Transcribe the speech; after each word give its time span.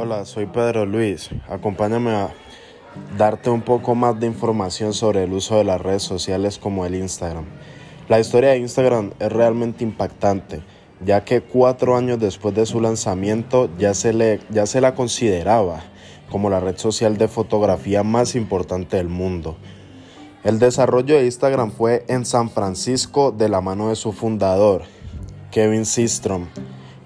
Hola, 0.00 0.24
soy 0.26 0.46
Pedro 0.46 0.86
Luis. 0.86 1.28
Acompáñame 1.48 2.12
a 2.12 2.32
darte 3.18 3.50
un 3.50 3.62
poco 3.62 3.96
más 3.96 4.20
de 4.20 4.28
información 4.28 4.94
sobre 4.94 5.24
el 5.24 5.32
uso 5.32 5.56
de 5.56 5.64
las 5.64 5.80
redes 5.80 6.04
sociales 6.04 6.60
como 6.60 6.86
el 6.86 6.94
Instagram. 6.94 7.46
La 8.08 8.20
historia 8.20 8.50
de 8.50 8.58
Instagram 8.58 9.10
es 9.18 9.32
realmente 9.32 9.82
impactante, 9.82 10.62
ya 11.04 11.24
que 11.24 11.40
cuatro 11.40 11.96
años 11.96 12.20
después 12.20 12.54
de 12.54 12.64
su 12.64 12.80
lanzamiento 12.80 13.68
ya 13.76 13.92
se, 13.92 14.12
le, 14.12 14.38
ya 14.50 14.66
se 14.66 14.80
la 14.80 14.94
consideraba 14.94 15.80
como 16.30 16.48
la 16.48 16.60
red 16.60 16.76
social 16.76 17.16
de 17.16 17.26
fotografía 17.26 18.04
más 18.04 18.36
importante 18.36 18.98
del 18.98 19.08
mundo. 19.08 19.56
El 20.44 20.60
desarrollo 20.60 21.16
de 21.16 21.24
Instagram 21.24 21.72
fue 21.72 22.04
en 22.06 22.24
San 22.24 22.50
Francisco 22.50 23.32
de 23.32 23.48
la 23.48 23.60
mano 23.60 23.88
de 23.88 23.96
su 23.96 24.12
fundador, 24.12 24.82
Kevin 25.50 25.84
Systrom, 25.84 26.46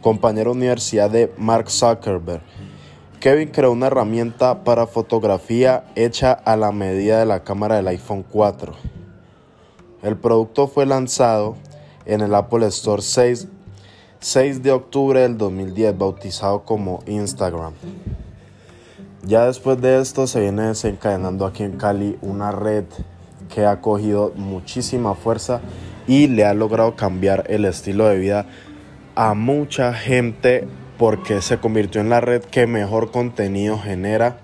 compañero 0.02 0.50
de 0.50 0.58
universidad 0.58 1.08
de 1.08 1.32
Mark 1.38 1.70
Zuckerberg. 1.70 2.42
Kevin 3.22 3.50
creó 3.50 3.70
una 3.70 3.86
herramienta 3.86 4.64
para 4.64 4.88
fotografía 4.88 5.84
hecha 5.94 6.32
a 6.32 6.56
la 6.56 6.72
medida 6.72 7.20
de 7.20 7.26
la 7.26 7.44
cámara 7.44 7.76
del 7.76 7.86
iPhone 7.86 8.24
4. 8.28 8.72
El 10.02 10.16
producto 10.16 10.66
fue 10.66 10.86
lanzado 10.86 11.54
en 12.04 12.20
el 12.20 12.34
Apple 12.34 12.66
Store 12.66 13.00
6, 13.00 13.46
6 14.18 14.64
de 14.64 14.72
octubre 14.72 15.20
del 15.20 15.38
2010, 15.38 15.96
bautizado 15.96 16.64
como 16.64 17.04
Instagram. 17.06 17.74
Ya 19.22 19.46
después 19.46 19.80
de 19.80 20.00
esto 20.00 20.26
se 20.26 20.40
viene 20.40 20.62
desencadenando 20.62 21.46
aquí 21.46 21.62
en 21.62 21.76
Cali 21.76 22.18
una 22.22 22.50
red 22.50 22.86
que 23.54 23.66
ha 23.66 23.80
cogido 23.80 24.32
muchísima 24.34 25.14
fuerza 25.14 25.60
y 26.08 26.26
le 26.26 26.44
ha 26.44 26.54
logrado 26.54 26.96
cambiar 26.96 27.44
el 27.50 27.66
estilo 27.66 28.08
de 28.08 28.18
vida 28.18 28.46
a 29.14 29.34
mucha 29.34 29.94
gente 29.94 30.66
porque 31.02 31.42
se 31.42 31.58
convirtió 31.58 32.00
en 32.00 32.10
la 32.10 32.20
red 32.20 32.42
que 32.42 32.68
mejor 32.68 33.10
contenido 33.10 33.76
genera, 33.76 34.36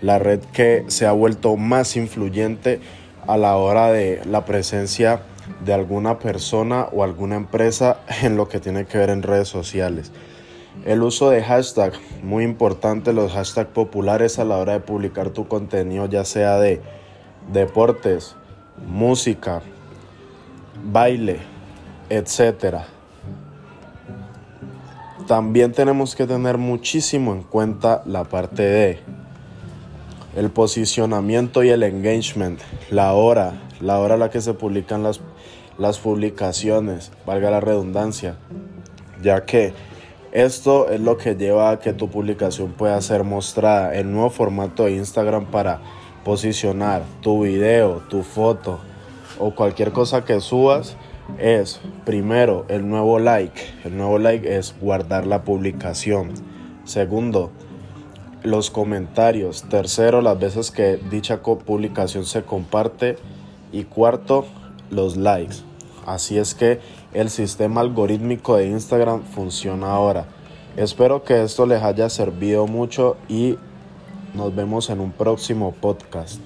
la 0.00 0.20
red 0.20 0.38
que 0.52 0.84
se 0.86 1.08
ha 1.08 1.10
vuelto 1.10 1.56
más 1.56 1.96
influyente 1.96 2.78
a 3.26 3.36
la 3.36 3.56
hora 3.56 3.90
de 3.90 4.20
la 4.24 4.44
presencia 4.44 5.22
de 5.64 5.74
alguna 5.74 6.20
persona 6.20 6.86
o 6.92 7.02
alguna 7.02 7.34
empresa 7.34 7.98
en 8.22 8.36
lo 8.36 8.48
que 8.48 8.60
tiene 8.60 8.84
que 8.84 8.96
ver 8.96 9.10
en 9.10 9.24
redes 9.24 9.48
sociales. 9.48 10.12
El 10.84 11.02
uso 11.02 11.30
de 11.30 11.42
hashtag, 11.42 11.94
muy 12.22 12.44
importante 12.44 13.12
los 13.12 13.32
hashtags 13.32 13.70
populares 13.70 14.38
a 14.38 14.44
la 14.44 14.58
hora 14.58 14.74
de 14.74 14.80
publicar 14.80 15.30
tu 15.30 15.48
contenido, 15.48 16.06
ya 16.06 16.24
sea 16.24 16.60
de 16.60 16.80
deportes, 17.52 18.36
música, 18.86 19.62
baile, 20.84 21.38
etcétera. 22.08 22.93
También 25.26 25.72
tenemos 25.72 26.14
que 26.14 26.26
tener 26.26 26.58
muchísimo 26.58 27.32
en 27.32 27.42
cuenta 27.42 28.02
la 28.04 28.24
parte 28.24 28.62
de 28.62 28.98
el 30.36 30.50
posicionamiento 30.50 31.62
y 31.62 31.70
el 31.70 31.82
engagement, 31.82 32.60
la 32.90 33.14
hora, 33.14 33.62
la 33.80 34.00
hora 34.00 34.14
a 34.14 34.18
la 34.18 34.28
que 34.28 34.42
se 34.42 34.52
publican 34.52 35.02
las, 35.02 35.20
las 35.78 35.98
publicaciones, 35.98 37.10
valga 37.24 37.50
la 37.50 37.60
redundancia, 37.60 38.36
ya 39.22 39.46
que 39.46 39.72
esto 40.32 40.90
es 40.90 41.00
lo 41.00 41.16
que 41.16 41.36
lleva 41.36 41.70
a 41.70 41.78
que 41.78 41.94
tu 41.94 42.10
publicación 42.10 42.72
pueda 42.72 43.00
ser 43.00 43.24
mostrada. 43.24 43.94
El 43.94 44.12
nuevo 44.12 44.28
formato 44.28 44.84
de 44.84 44.96
Instagram 44.96 45.46
para 45.46 45.80
posicionar 46.24 47.02
tu 47.22 47.44
video, 47.44 48.02
tu 48.10 48.22
foto 48.22 48.80
o 49.38 49.54
cualquier 49.54 49.92
cosa 49.92 50.24
que 50.24 50.40
subas 50.40 50.96
es 51.38 51.80
primero 52.04 52.64
el 52.68 52.88
nuevo 52.88 53.18
like. 53.18 53.60
El 53.84 53.96
nuevo 53.96 54.18
like 54.18 54.56
es 54.56 54.74
guardar 54.80 55.26
la 55.26 55.42
publicación. 55.42 56.30
Segundo, 56.84 57.50
los 58.42 58.70
comentarios. 58.70 59.64
Tercero, 59.68 60.22
las 60.22 60.38
veces 60.38 60.70
que 60.70 60.98
dicha 61.10 61.42
publicación 61.42 62.24
se 62.24 62.42
comparte. 62.42 63.16
Y 63.72 63.84
cuarto, 63.84 64.46
los 64.90 65.16
likes. 65.16 65.56
Así 66.06 66.38
es 66.38 66.54
que 66.54 66.80
el 67.12 67.30
sistema 67.30 67.80
algorítmico 67.80 68.56
de 68.56 68.68
Instagram 68.68 69.22
funciona 69.22 69.92
ahora. 69.92 70.26
Espero 70.76 71.24
que 71.24 71.42
esto 71.42 71.66
les 71.66 71.82
haya 71.82 72.10
servido 72.10 72.66
mucho 72.66 73.16
y 73.28 73.56
nos 74.34 74.54
vemos 74.54 74.90
en 74.90 75.00
un 75.00 75.12
próximo 75.12 75.72
podcast. 75.72 76.40